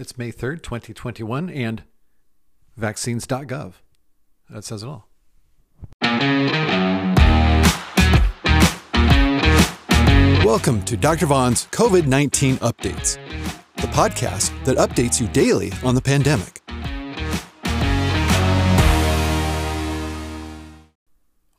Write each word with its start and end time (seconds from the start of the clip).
It's 0.00 0.16
May 0.16 0.30
3rd, 0.30 0.62
2021, 0.62 1.50
and 1.50 1.82
vaccines.gov. 2.76 3.72
That 4.48 4.62
says 4.62 4.84
it 4.84 4.86
all. 4.86 5.08
Welcome 10.44 10.84
to 10.84 10.96
Dr. 10.96 11.26
Vaughn's 11.26 11.66
COVID 11.72 12.06
19 12.06 12.58
Updates, 12.58 13.18
the 13.74 13.88
podcast 13.88 14.52
that 14.66 14.76
updates 14.76 15.20
you 15.20 15.26
daily 15.26 15.72
on 15.82 15.96
the 15.96 16.00
pandemic. 16.00 16.60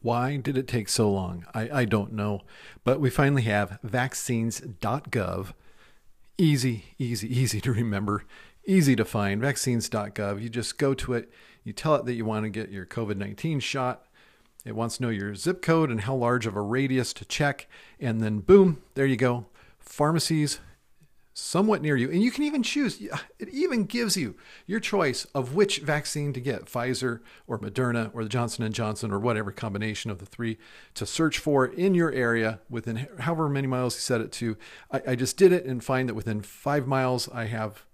Why 0.00 0.38
did 0.38 0.58
it 0.58 0.66
take 0.66 0.88
so 0.88 1.08
long? 1.08 1.46
I, 1.54 1.70
I 1.72 1.84
don't 1.84 2.12
know. 2.12 2.40
But 2.82 2.98
we 2.98 3.10
finally 3.10 3.42
have 3.42 3.78
vaccines.gov. 3.84 5.52
Easy, 6.36 6.84
easy, 6.98 7.28
easy 7.40 7.60
to 7.60 7.72
remember, 7.72 8.24
easy 8.66 8.96
to 8.96 9.04
find. 9.04 9.40
Vaccines.gov. 9.40 10.42
You 10.42 10.48
just 10.48 10.78
go 10.78 10.94
to 10.94 11.14
it, 11.14 11.30
you 11.62 11.72
tell 11.72 11.94
it 11.94 12.04
that 12.06 12.14
you 12.14 12.24
want 12.24 12.44
to 12.44 12.50
get 12.50 12.70
your 12.70 12.86
COVID 12.86 13.16
19 13.16 13.60
shot. 13.60 14.06
It 14.64 14.74
wants 14.74 14.96
to 14.96 15.02
know 15.02 15.10
your 15.10 15.34
zip 15.34 15.60
code 15.60 15.90
and 15.90 16.00
how 16.00 16.14
large 16.14 16.46
of 16.46 16.56
a 16.56 16.62
radius 16.62 17.12
to 17.14 17.24
check. 17.26 17.68
And 18.00 18.22
then, 18.22 18.38
boom, 18.38 18.82
there 18.94 19.04
you 19.04 19.16
go. 19.16 19.46
Pharmacies 19.78 20.58
somewhat 21.34 21.82
near 21.82 21.96
you. 21.96 22.10
And 22.10 22.22
you 22.22 22.30
can 22.30 22.44
even 22.44 22.62
choose, 22.62 23.00
it 23.38 23.48
even 23.50 23.84
gives 23.84 24.16
you 24.16 24.36
your 24.66 24.80
choice 24.80 25.26
of 25.34 25.54
which 25.54 25.80
vaccine 25.80 26.32
to 26.32 26.40
get, 26.40 26.66
Pfizer 26.66 27.20
or 27.48 27.58
Moderna 27.58 28.10
or 28.14 28.22
the 28.22 28.30
Johnson 28.30 28.70
& 28.72 28.72
Johnson 28.72 29.10
or 29.10 29.18
whatever 29.18 29.50
combination 29.50 30.10
of 30.10 30.18
the 30.18 30.26
three 30.26 30.58
to 30.94 31.04
search 31.04 31.38
for 31.38 31.66
in 31.66 31.94
your 31.94 32.12
area 32.12 32.60
within 32.70 33.08
however 33.18 33.48
many 33.48 33.66
miles 33.66 33.96
you 33.96 34.00
set 34.00 34.20
it 34.20 34.30
to. 34.32 34.56
I, 34.92 35.02
I 35.08 35.14
just 35.16 35.36
did 35.36 35.52
it 35.52 35.64
and 35.64 35.82
find 35.82 36.08
that 36.08 36.14
within 36.14 36.40
five 36.40 36.86
miles 36.86 37.28
I 37.28 37.46
have 37.46 37.84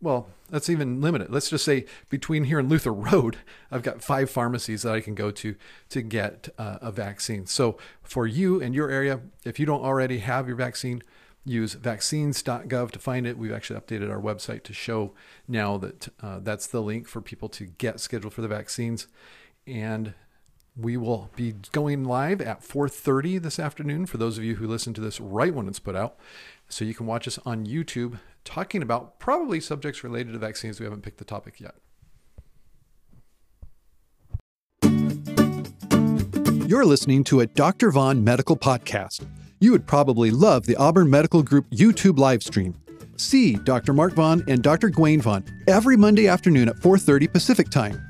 well, 0.00 0.28
that's 0.50 0.68
even 0.68 1.00
limited. 1.00 1.30
Let's 1.30 1.48
just 1.48 1.64
say 1.64 1.86
between 2.10 2.44
here 2.44 2.58
and 2.58 2.68
Luther 2.68 2.92
Road, 2.92 3.38
I've 3.70 3.82
got 3.82 4.02
five 4.02 4.30
pharmacies 4.30 4.82
that 4.82 4.92
I 4.92 5.00
can 5.00 5.14
go 5.14 5.30
to 5.30 5.56
to 5.88 6.02
get 6.02 6.50
uh, 6.58 6.78
a 6.82 6.92
vaccine. 6.92 7.46
So 7.46 7.78
for 8.02 8.26
you 8.26 8.60
and 8.60 8.74
your 8.74 8.90
area, 8.90 9.20
if 9.44 9.58
you 9.58 9.66
don't 9.66 9.82
already 9.82 10.18
have 10.18 10.46
your 10.46 10.56
vaccine, 10.56 11.02
use 11.46 11.74
vaccines.gov 11.74 12.90
to 12.90 12.98
find 12.98 13.26
it. 13.26 13.38
We've 13.38 13.52
actually 13.52 13.80
updated 13.80 14.10
our 14.10 14.20
website 14.20 14.64
to 14.64 14.72
show 14.72 15.12
now 15.46 15.78
that 15.78 16.08
uh, 16.20 16.40
that's 16.40 16.66
the 16.66 16.82
link 16.82 17.06
for 17.06 17.20
people 17.20 17.48
to 17.50 17.64
get 17.64 18.00
scheduled 18.00 18.34
for 18.34 18.42
the 18.42 18.48
vaccines. 18.48 19.06
And 19.66 20.14
we 20.76 20.96
will 20.96 21.30
be 21.36 21.54
going 21.72 22.04
live 22.04 22.40
at 22.40 22.62
4:30 22.62 23.38
this 23.38 23.58
afternoon 23.58 24.06
for 24.06 24.18
those 24.18 24.36
of 24.36 24.44
you 24.44 24.56
who 24.56 24.66
listen 24.66 24.92
to 24.94 25.00
this 25.00 25.20
right 25.20 25.54
when 25.54 25.68
it's 25.68 25.78
put 25.78 25.96
out. 25.96 26.18
So 26.68 26.84
you 26.84 26.94
can 26.94 27.06
watch 27.06 27.26
us 27.26 27.38
on 27.46 27.64
YouTube 27.64 28.18
talking 28.44 28.82
about 28.82 29.18
probably 29.18 29.60
subjects 29.60 30.04
related 30.04 30.32
to 30.32 30.38
vaccines. 30.38 30.78
We 30.80 30.84
haven't 30.84 31.02
picked 31.02 31.18
the 31.18 31.24
topic 31.24 31.60
yet. 31.60 31.76
You're 36.68 36.84
listening 36.84 37.22
to 37.24 37.40
a 37.40 37.46
Dr. 37.46 37.92
Vaughn 37.92 38.24
medical 38.24 38.56
podcast. 38.56 39.24
You 39.58 39.72
would 39.72 39.86
probably 39.86 40.30
love 40.30 40.66
the 40.66 40.76
Auburn 40.76 41.08
Medical 41.08 41.42
Group 41.42 41.68
YouTube 41.70 42.18
live 42.18 42.42
stream. 42.42 42.74
See 43.16 43.54
Dr. 43.54 43.94
Mark 43.94 44.12
Vaughn 44.12 44.44
and 44.48 44.62
Dr. 44.62 44.90
Gwen 44.90 45.22
Vaughn 45.22 45.44
every 45.66 45.96
Monday 45.96 46.28
afternoon 46.28 46.68
at 46.68 46.76
4:30 46.76 47.32
Pacific 47.32 47.70
Time. 47.70 48.00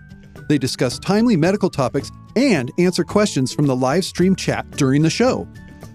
They 0.49 0.59
discuss 0.59 0.99
timely 0.99 1.37
medical 1.37 1.71
topics 1.71 2.11
and 2.35 2.73
answer 2.79 3.05
questions 3.05 3.53
from 3.53 3.67
the 3.67 3.77
live 3.77 4.05
stream 4.05 4.35
chat 4.35 4.69
during 4.73 5.03
the 5.03 5.11
show. 5.11 5.47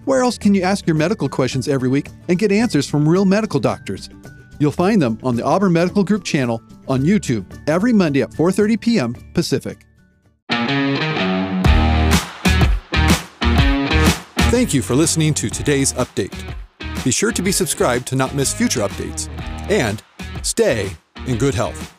Where 0.06 0.22
else 0.22 0.38
can 0.38 0.54
you 0.54 0.62
ask 0.62 0.86
your 0.86 0.96
medical 0.96 1.28
questions 1.28 1.68
every 1.68 1.88
week 1.88 2.08
and 2.28 2.38
get 2.38 2.50
answers 2.50 2.88
from 2.88 3.08
real 3.08 3.24
medical 3.24 3.60
doctors? 3.60 4.08
You'll 4.58 4.72
find 4.72 5.00
them 5.00 5.18
on 5.22 5.36
the 5.36 5.44
Auburn 5.44 5.72
Medical 5.72 6.02
Group 6.02 6.24
channel 6.24 6.62
on 6.88 7.02
YouTube 7.02 7.44
every 7.68 7.92
Monday 7.92 8.22
at 8.22 8.30
4:30 8.30 8.80
p.m. 8.80 9.14
Pacific. 9.34 9.86
Thank 14.62 14.74
you 14.74 14.82
for 14.82 14.94
listening 14.94 15.34
to 15.34 15.50
today's 15.50 15.92
update. 15.94 16.54
Be 17.02 17.10
sure 17.10 17.32
to 17.32 17.42
be 17.42 17.50
subscribed 17.50 18.06
to 18.06 18.14
not 18.14 18.32
miss 18.32 18.54
future 18.54 18.78
updates 18.78 19.28
and 19.68 20.00
stay 20.44 20.92
in 21.26 21.36
good 21.36 21.52
health. 21.52 21.92